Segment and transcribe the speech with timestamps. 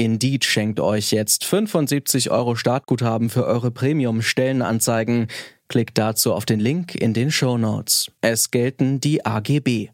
[0.00, 5.26] Indeed schenkt euch jetzt 75 Euro Startguthaben für eure Premium-Stellenanzeigen.
[5.68, 8.10] Klickt dazu auf den Link in den Show Notes.
[8.22, 9.90] Es gelten die AGB.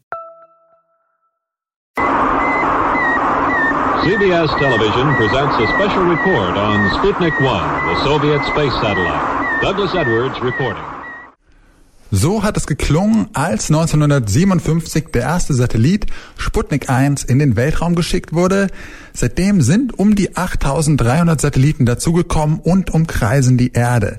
[4.05, 9.61] CBS Television presents a special report on Sputnik 1, the Soviet space satellite.
[9.61, 10.96] Douglas Edwards reporting.
[12.11, 16.05] So hat es geklungen, als 1957 der erste Satellit
[16.37, 18.67] Sputnik 1 in den Weltraum geschickt wurde.
[19.13, 24.15] Seitdem sind um die 8300 Satelliten dazugekommen und umkreisen die Erde.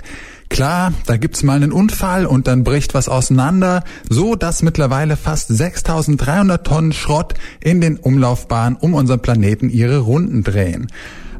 [0.51, 5.49] Klar, da gibt's mal einen Unfall und dann bricht was auseinander, so dass mittlerweile fast
[5.49, 10.89] 6300 Tonnen Schrott in den Umlaufbahnen um unseren Planeten ihre Runden drehen.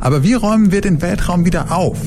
[0.01, 1.99] Aber wie räumen wir den Weltraum wieder auf?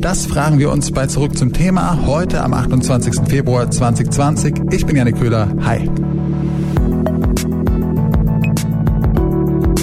[0.00, 3.28] Das fragen wir uns bei Zurück zum Thema heute am 28.
[3.28, 4.54] Februar 2020.
[4.70, 5.48] Ich bin Janik Köhler.
[5.64, 5.90] Hi.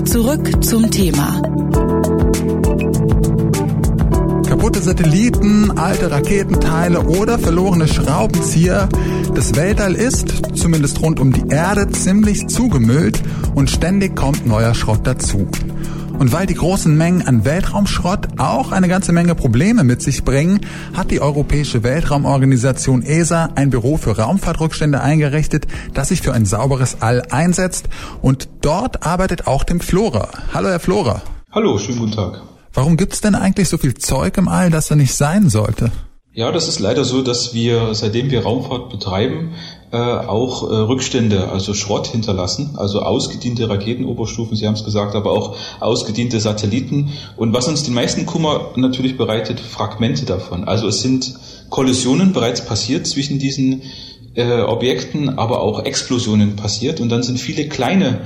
[0.05, 1.41] Zurück zum Thema
[4.66, 8.89] kaputte Satelliten, alte Raketenteile oder verlorene Schraubenzieher.
[9.36, 13.21] Das Weltall ist, zumindest rund um die Erde, ziemlich zugemüllt
[13.53, 15.47] und ständig kommt neuer Schrott dazu.
[16.17, 20.61] Und weil die großen Mengen an Weltraumschrott auch eine ganze Menge Probleme mit sich bringen,
[20.94, 27.02] hat die Europäische Weltraumorganisation ESA ein Büro für Raumfahrtrückstände eingerichtet, das sich für ein sauberes
[27.02, 27.89] All einsetzt.
[28.21, 30.30] Und dort arbeitet auch Tim Flora.
[30.53, 31.21] Hallo, Herr Flora.
[31.52, 32.41] Hallo, schönen guten Tag.
[32.73, 35.91] Warum gibt's denn eigentlich so viel Zeug im All, das da nicht sein sollte?
[36.33, 39.53] Ja, das ist leider so, dass wir, seitdem wir Raumfahrt betreiben,
[39.96, 45.32] äh, auch äh, Rückstände, also Schrott hinterlassen, also ausgediente Raketenoberstufen, Sie haben es gesagt, aber
[45.32, 47.14] auch ausgediente Satelliten.
[47.38, 50.66] Und was uns den meisten Kummer natürlich bereitet, Fragmente davon.
[50.66, 51.36] Also es sind
[51.70, 53.84] Kollisionen bereits passiert zwischen diesen
[54.34, 57.00] äh, Objekten, aber auch Explosionen passiert.
[57.00, 58.20] Und dann sind viele kleine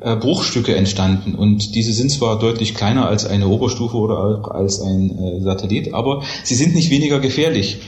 [0.00, 5.18] äh, Bruchstücke entstanden und diese sind zwar deutlich kleiner als eine Oberstufe oder als ein
[5.18, 7.80] äh, Satellit, aber sie sind nicht weniger gefährlich,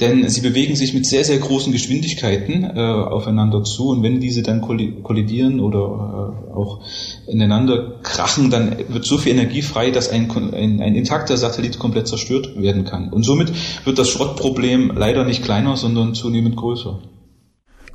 [0.00, 4.42] denn sie bewegen sich mit sehr, sehr großen Geschwindigkeiten äh, aufeinander zu und wenn diese
[4.42, 6.80] dann kollidieren oder äh, auch
[7.26, 12.08] ineinander krachen, dann wird so viel Energie frei, dass ein, ein, ein intakter Satellit komplett
[12.08, 13.10] zerstört werden kann.
[13.10, 13.52] Und somit
[13.84, 17.00] wird das Schrottproblem leider nicht kleiner, sondern zunehmend größer.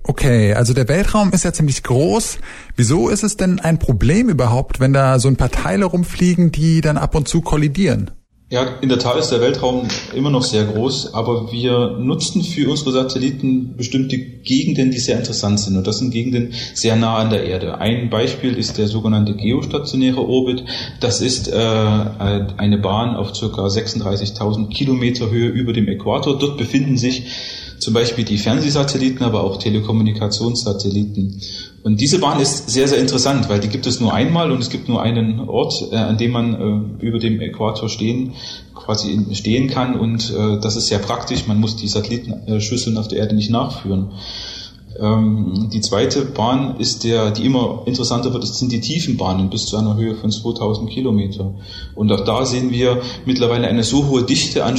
[0.03, 2.39] Okay, also der Weltraum ist ja ziemlich groß.
[2.75, 6.81] Wieso ist es denn ein Problem überhaupt, wenn da so ein paar Teile rumfliegen, die
[6.81, 8.09] dann ab und zu kollidieren?
[8.51, 12.69] Ja, in der Tat ist der Weltraum immer noch sehr groß, aber wir nutzen für
[12.69, 15.78] unsere Satelliten bestimmte Gegenden, die sehr interessant sind.
[15.78, 17.78] Und das sind Gegenden sehr nah an der Erde.
[17.78, 20.66] Ein Beispiel ist der sogenannte geostationäre Orbit.
[21.00, 26.38] Das ist äh, eine Bahn auf circa 36.000 Kilometer Höhe über dem Äquator.
[26.38, 27.28] Dort befinden sich
[27.81, 31.42] zum Beispiel die Fernsehsatelliten, aber auch Telekommunikationssatelliten.
[31.81, 34.69] Und diese Bahn ist sehr, sehr interessant, weil die gibt es nur einmal und es
[34.69, 38.34] gibt nur einen Ort, äh, an dem man äh, über dem Äquator stehen,
[38.75, 41.47] quasi stehen kann und äh, das ist sehr praktisch.
[41.47, 44.12] Man muss die Satellitenschüsseln auf der Erde nicht nachführen.
[45.00, 49.78] Ähm, die zweite Bahn ist der, die immer interessanter wird, sind die Tiefenbahnen bis zu
[49.78, 51.56] einer Höhe von 2000 Kilometer.
[51.96, 54.78] Und auch da sehen wir mittlerweile eine so hohe Dichte an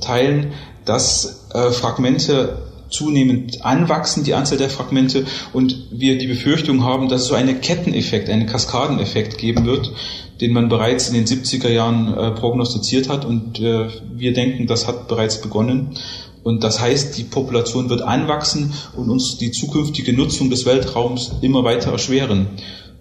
[0.00, 0.52] Schrottteilen,
[0.84, 7.26] dass äh, Fragmente zunehmend anwachsen, die Anzahl der Fragmente, und wir die Befürchtung haben, dass
[7.26, 9.92] so einen Ketteneffekt, einen Kaskadeneffekt geben wird,
[10.40, 14.88] den man bereits in den 70er Jahren äh, prognostiziert hat und äh, wir denken, das
[14.88, 15.96] hat bereits begonnen.
[16.42, 21.64] Und das heißt, die Population wird anwachsen und uns die zukünftige Nutzung des Weltraums immer
[21.64, 22.46] weiter erschweren.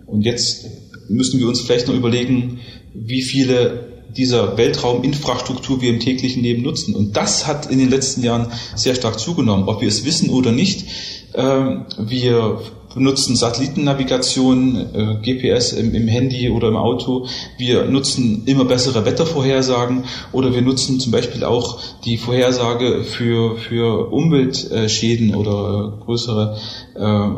[0.06, 0.68] Und jetzt
[1.08, 2.60] müssen wir uns vielleicht noch überlegen,
[2.94, 6.96] wie viele dieser Weltrauminfrastruktur wir im täglichen Leben nutzen.
[6.96, 10.52] Und das hat in den letzten Jahren sehr stark zugenommen, ob wir es wissen oder
[10.52, 10.88] nicht.
[11.36, 12.62] Ähm, wir
[12.96, 17.28] nutzen Satellitennavigation, äh, GPS im, im, Handy oder im Auto.
[17.58, 24.12] Wir nutzen immer bessere Wettervorhersagen oder wir nutzen zum Beispiel auch die Vorhersage für, für
[24.12, 26.58] Umweltschäden oder äh, größere
[26.96, 27.30] äh,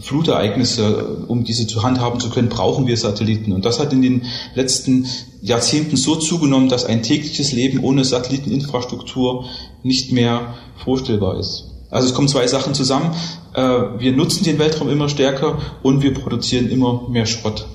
[0.00, 1.24] Flutereignisse.
[1.28, 3.52] Um diese zu handhaben zu können, brauchen wir Satelliten.
[3.52, 4.22] Und das hat in den
[4.54, 5.06] letzten
[5.42, 9.44] Jahrzehnten so zugenommen, dass ein tägliches Leben ohne Satelliteninfrastruktur
[9.82, 11.73] nicht mehr vorstellbar ist.
[11.94, 13.14] Also es kommen zwei Sachen zusammen.
[13.54, 17.68] Äh, wir nutzen den Weltraum immer stärker und wir produzieren immer mehr Schrott.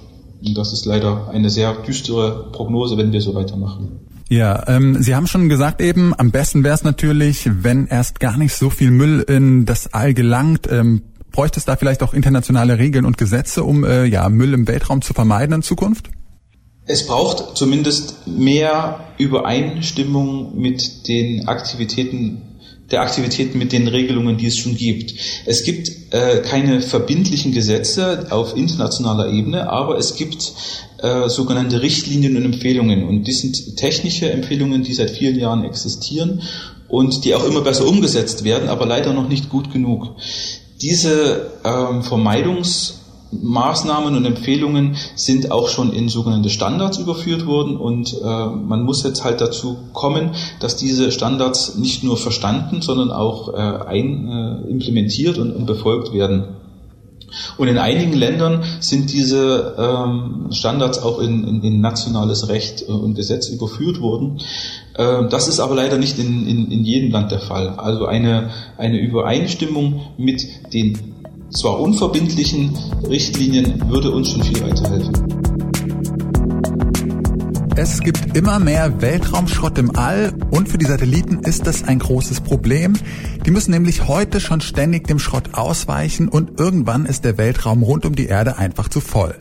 [0.46, 4.02] Und das ist leider eine sehr düstere Prognose, wenn wir so weitermachen.
[4.28, 8.38] Ja, ähm, Sie haben schon gesagt eben, am besten wäre es natürlich, wenn erst gar
[8.38, 10.68] nicht so viel Müll in das All gelangt.
[10.70, 11.02] Ähm,
[11.32, 15.02] bräuchte es da vielleicht auch internationale Regeln und Gesetze, um äh, ja, Müll im Weltraum
[15.02, 16.10] zu vermeiden in Zukunft?
[16.86, 22.49] Es braucht zumindest mehr Übereinstimmung mit den Aktivitäten
[22.92, 25.14] der Aktivitäten mit den Regelungen, die es schon gibt.
[25.46, 30.54] Es gibt äh, keine verbindlichen Gesetze auf internationaler Ebene, aber es gibt
[30.98, 33.08] äh, sogenannte Richtlinien und Empfehlungen.
[33.08, 36.42] Und die sind technische Empfehlungen, die seit vielen Jahren existieren
[36.88, 40.16] und die auch immer besser umgesetzt werden, aber leider noch nicht gut genug.
[40.82, 42.04] Diese ähm,
[43.30, 49.04] Vermeidungsmaßnahmen und Empfehlungen sind auch schon in sogenannte Standards überführt worden und äh, man muss
[49.04, 54.70] jetzt halt dazu kommen, dass diese Standards nicht nur verstanden, sondern auch äh, ein, äh,
[54.70, 56.56] implementiert und, und befolgt werden.
[57.58, 62.92] Und in einigen Ländern sind diese ähm, Standards auch in, in, in nationales Recht äh,
[62.92, 64.40] und Gesetz überführt worden.
[64.98, 67.76] Ähm, das ist aber leider nicht in, in, in jedem Land der Fall.
[67.78, 71.19] Also eine, eine Übereinstimmung mit den
[71.52, 72.76] zwar unverbindlichen
[73.08, 75.14] Richtlinien würde uns schon viel weiterhelfen.
[77.76, 82.42] Es gibt immer mehr Weltraumschrott im All und für die Satelliten ist das ein großes
[82.42, 82.94] Problem.
[83.46, 88.06] Die müssen nämlich heute schon ständig dem Schrott ausweichen und irgendwann ist der Weltraum rund
[88.06, 89.34] um die Erde einfach zu voll.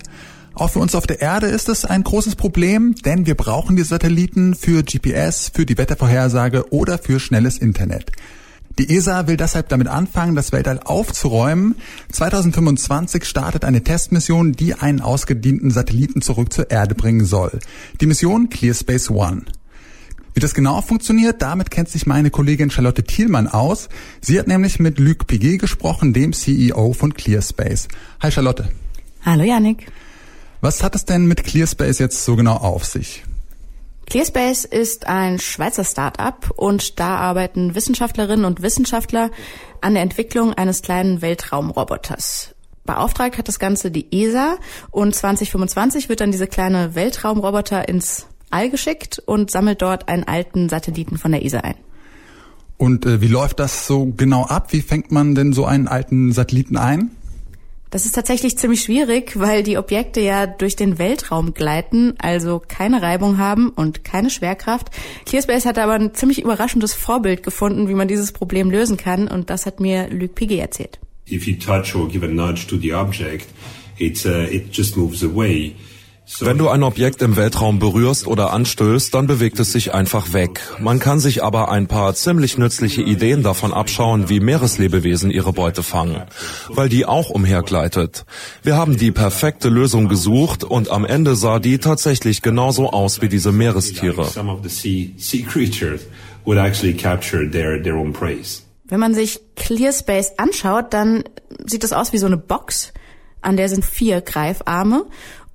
[0.55, 3.83] Auch für uns auf der Erde ist es ein großes Problem, denn wir brauchen die
[3.83, 8.13] Satelliten für GPS, für die Wettervorhersage oder für schnelles Internet.
[8.79, 11.75] Die ESA will deshalb damit anfangen, das Weltall aufzuräumen.
[12.13, 17.59] 2025 startet eine Testmission, die einen ausgedienten Satelliten zurück zur Erde bringen soll.
[18.01, 19.43] Die Mission Clear Space One.
[20.33, 23.89] Wie das genau funktioniert, damit kennt sich meine Kollegin Charlotte Thielmann aus.
[24.21, 27.89] Sie hat nämlich mit Luc Piguet gesprochen, dem CEO von ClearSpace.
[28.21, 28.69] Hi Charlotte.
[29.25, 29.87] Hallo Yannick.
[30.61, 33.25] Was hat es denn mit ClearSpace jetzt so genau auf sich?
[34.09, 39.31] ClearSpace ist ein Schweizer Start-up und da arbeiten Wissenschaftlerinnen und Wissenschaftler
[39.83, 42.55] an der Entwicklung eines kleinen Weltraumroboters.
[42.87, 44.57] Beauftragt hat das Ganze die ESA
[44.91, 50.71] und 2025 wird dann diese kleine Weltraumroboter ins All geschickt und sammelt dort einen alten
[50.71, 51.75] Satelliten von der ESA ein.
[52.79, 54.73] Und äh, wie läuft das so genau ab?
[54.73, 57.11] Wie fängt man denn so einen alten Satelliten ein?
[57.91, 63.01] Das ist tatsächlich ziemlich schwierig, weil die Objekte ja durch den Weltraum gleiten, also keine
[63.01, 64.89] Reibung haben und keine Schwerkraft.
[65.25, 69.49] ClearSpace hat aber ein ziemlich überraschendes Vorbild gefunden, wie man dieses Problem lösen kann und
[69.49, 70.99] das hat mir Luc Piguet erzählt.
[71.31, 73.49] If you touch or give a nudge to the object,
[73.99, 75.75] it, uh, it just moves away.
[76.41, 80.61] Wenn du ein Objekt im Weltraum berührst oder anstößt, dann bewegt es sich einfach weg.
[80.79, 85.83] Man kann sich aber ein paar ziemlich nützliche Ideen davon abschauen, wie Meereslebewesen ihre Beute
[85.83, 86.23] fangen,
[86.69, 88.27] weil die auch umhergleitet.
[88.63, 93.29] Wir haben die perfekte Lösung gesucht und am Ende sah die tatsächlich genauso aus wie
[93.29, 94.25] diese Meerestiere.
[98.85, 101.25] Wenn man sich ClearSpace anschaut, dann
[101.65, 102.93] sieht das aus wie so eine Box,
[103.41, 105.05] an der sind vier Greifarme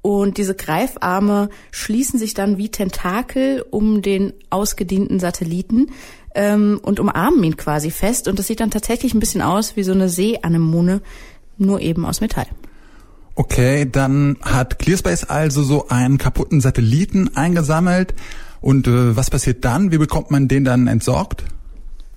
[0.03, 5.91] und diese Greifarme schließen sich dann wie Tentakel um den ausgedienten Satelliten
[6.35, 8.27] ähm, und umarmen ihn quasi fest.
[8.27, 11.01] Und das sieht dann tatsächlich ein bisschen aus wie so eine Seeanemone,
[11.57, 12.47] nur eben aus Metall.
[13.35, 18.13] Okay, dann hat ClearSpace also so einen kaputten Satelliten eingesammelt.
[18.59, 19.93] Und äh, was passiert dann?
[19.93, 21.45] Wie bekommt man den dann entsorgt?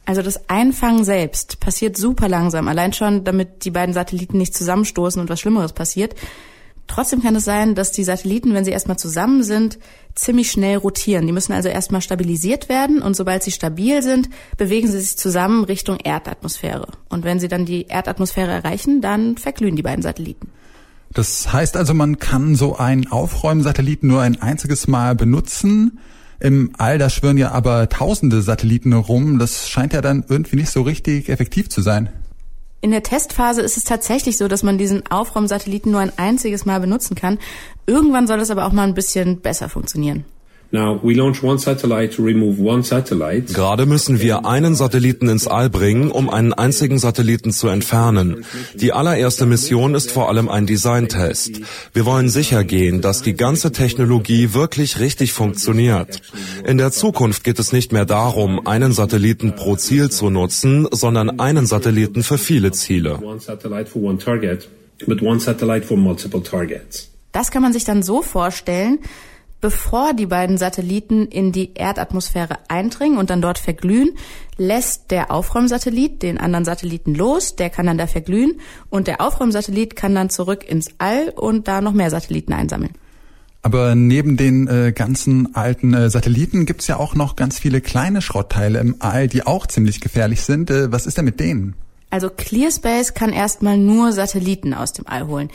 [0.07, 5.21] Also das Einfangen selbst passiert super langsam, allein schon, damit die beiden Satelliten nicht zusammenstoßen
[5.21, 6.17] und was Schlimmeres passiert.
[6.97, 9.79] Trotzdem kann es sein, dass die Satelliten, wenn sie erstmal zusammen sind,
[10.15, 11.27] ziemlich schnell rotieren.
[11.27, 15.65] Die müssen also erstmal stabilisiert werden und sobald sie stabil sind, bewegen sie sich zusammen
[15.65, 16.89] Richtung Erdatmosphäre.
[17.11, 20.49] Und wenn sie dann die Erdatmosphäre erreichen, dann verglühen die beiden Satelliten.
[21.13, 25.99] Das heißt also, man kann so einen Aufräumsatelliten nur ein einziges Mal benutzen.
[26.41, 29.39] Im All, da schwirren ja aber tausende Satelliten rum.
[29.39, 32.09] Das scheint ja dann irgendwie nicht so richtig effektiv zu sein.
[32.87, 36.79] In der Testphase ist es tatsächlich so, dass man diesen Aufraumsatelliten nur ein einziges Mal
[36.79, 37.41] benutzen kann.
[37.85, 40.25] Irgendwann soll es aber auch mal ein bisschen besser funktionieren.
[43.53, 48.45] Gerade müssen wir einen Satelliten ins All bringen, um einen einzigen Satelliten zu entfernen.
[48.75, 51.61] Die allererste Mission ist vor allem ein Designtest.
[51.93, 56.21] Wir wollen sicher gehen, dass die ganze Technologie wirklich richtig funktioniert.
[56.67, 61.39] In der Zukunft geht es nicht mehr darum, einen Satelliten pro Ziel zu nutzen, sondern
[61.39, 63.19] einen Satelliten für viele Ziele.
[67.33, 68.99] Das kann man sich dann so vorstellen,
[69.61, 74.11] Bevor die beiden Satelliten in die Erdatmosphäre eindringen und dann dort verglühen,
[74.59, 78.61] lässt der Aufräumsatellit den anderen Satelliten los, der kann dann da verglühen
[78.91, 82.93] und der Aufräumsatellit kann dann zurück ins All und da noch mehr Satelliten einsammeln.
[83.63, 88.23] Aber neben den äh, ganzen alten äh, Satelliten gibt's ja auch noch ganz viele kleine
[88.23, 90.71] Schrottteile im All, die auch ziemlich gefährlich sind.
[90.71, 91.75] Äh, was ist denn mit denen?
[92.11, 95.51] Also ClearSpace kann erstmal nur Satelliten aus dem All holen.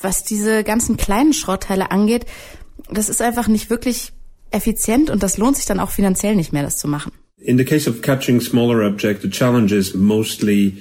[0.00, 2.26] Was diese ganzen kleinen Schrottteile angeht,
[2.98, 4.12] das ist einfach nicht wirklich
[4.50, 7.12] effizient und das lohnt sich dann auch finanziell nicht mehr, das zu machen.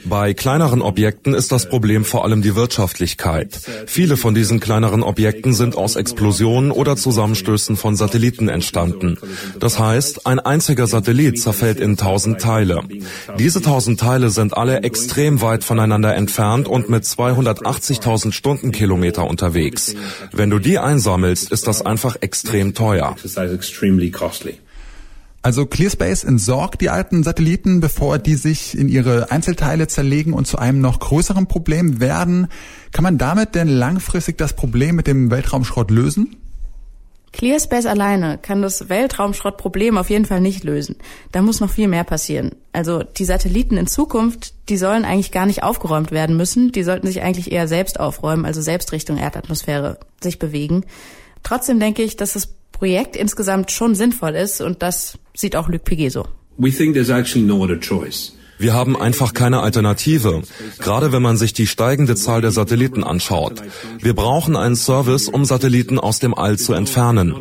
[0.05, 3.59] Bei kleineren Objekten ist das Problem vor allem die Wirtschaftlichkeit.
[3.87, 9.17] Viele von diesen kleineren Objekten sind aus Explosionen oder Zusammenstößen von Satelliten entstanden.
[9.59, 12.81] Das heißt, ein einziger Satellit zerfällt in tausend Teile.
[13.39, 19.95] Diese tausend Teile sind alle extrem weit voneinander entfernt und mit 280.000 Stundenkilometer unterwegs.
[20.31, 23.15] Wenn du die einsammelst, ist das einfach extrem teuer.
[25.43, 30.59] Also ClearSpace entsorgt die alten Satelliten, bevor die sich in ihre Einzelteile zerlegen und zu
[30.59, 32.47] einem noch größeren Problem werden.
[32.91, 36.35] Kann man damit denn langfristig das Problem mit dem Weltraumschrott lösen?
[37.33, 40.97] ClearSpace alleine kann das Weltraumschrottproblem auf jeden Fall nicht lösen.
[41.31, 42.51] Da muss noch viel mehr passieren.
[42.73, 46.71] Also die Satelliten in Zukunft, die sollen eigentlich gar nicht aufgeräumt werden müssen.
[46.71, 50.85] Die sollten sich eigentlich eher selbst aufräumen, also selbst Richtung Erdatmosphäre sich bewegen.
[51.41, 52.49] Trotzdem denke ich, dass das
[52.81, 56.25] Projekt insgesamt schon sinnvoll ist und das sieht auch Luc Piguet so.
[56.57, 58.33] We think there's actually no other choice.
[58.61, 60.43] Wir haben einfach keine Alternative,
[60.77, 63.63] gerade wenn man sich die steigende Zahl der Satelliten anschaut.
[63.99, 67.33] Wir brauchen einen Service, um Satelliten aus dem All zu entfernen.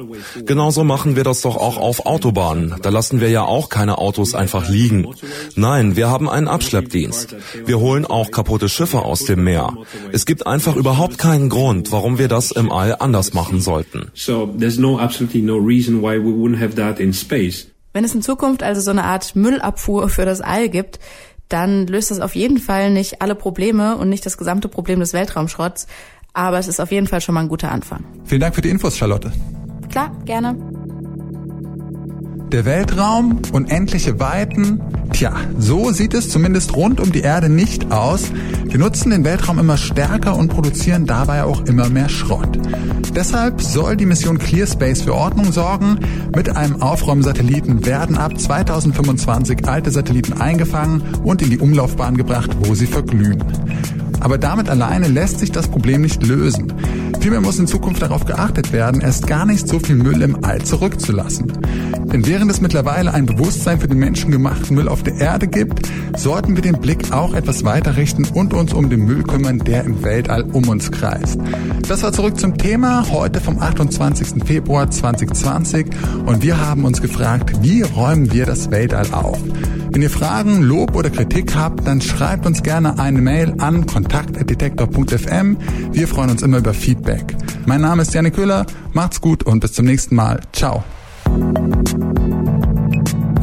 [0.46, 2.76] Genauso machen wir das doch auch auf Autobahnen.
[2.80, 5.08] Da lassen wir ja auch keine Autos einfach liegen.
[5.56, 7.36] Nein, wir haben einen Abschleppdienst.
[7.66, 9.74] Wir holen auch kaputte Schiffe aus dem Meer.
[10.12, 14.10] Es gibt einfach überhaupt keinen Grund, warum wir das im All anders machen sollten.
[14.14, 17.66] So there's no absolutely no reason why we wouldn't have that in space.
[17.92, 21.00] Wenn es in Zukunft also so eine Art Müllabfuhr für das All gibt,
[21.48, 25.12] dann löst das auf jeden Fall nicht alle Probleme und nicht das gesamte Problem des
[25.12, 25.86] Weltraumschrotts.
[26.32, 28.04] Aber es ist auf jeden Fall schon mal ein guter Anfang.
[28.24, 29.32] Vielen Dank für die Infos, Charlotte.
[29.90, 30.56] Klar, gerne.
[32.52, 34.80] Der Weltraum, unendliche Weiten.
[35.12, 38.32] Tja, so sieht es zumindest rund um die Erde nicht aus.
[38.64, 42.58] Wir nutzen den Weltraum immer stärker und produzieren dabei auch immer mehr Schrott.
[43.14, 46.00] Deshalb soll die Mission ClearSpace für Ordnung sorgen.
[46.34, 52.74] Mit einem Aufräumsatelliten werden ab 2025 alte Satelliten eingefangen und in die Umlaufbahn gebracht, wo
[52.74, 53.44] sie verglühen.
[54.18, 56.72] Aber damit alleine lässt sich das Problem nicht lösen.
[57.20, 60.62] Vielmehr muss in Zukunft darauf geachtet werden, erst gar nicht so viel Müll im All
[60.62, 61.52] zurückzulassen.
[62.12, 66.56] Denn während es mittlerweile ein Bewusstsein für den menschengemachten Müll auf der Erde gibt, sollten
[66.56, 70.02] wir den Blick auch etwas weiter richten und uns um den Müll kümmern, der im
[70.02, 71.38] Weltall um uns kreist.
[71.88, 74.44] Das war zurück zum Thema heute vom 28.
[74.44, 75.86] Februar 2020
[76.26, 79.38] und wir haben uns gefragt, wie räumen wir das Weltall auf?
[79.92, 85.56] Wenn ihr Fragen, Lob oder Kritik habt, dann schreibt uns gerne eine Mail an kontakt.detektor.fm.
[85.92, 87.36] Wir freuen uns immer über Feedback.
[87.66, 88.66] Mein Name ist Janik Köhler.
[88.92, 90.40] Macht's gut und bis zum nächsten Mal.
[90.52, 90.84] Ciao.